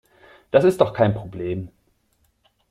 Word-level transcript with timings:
Das 0.49 0.63
ist 0.63 0.81
doch 0.81 0.93
kein 0.93 1.13
Problem. 1.13 1.69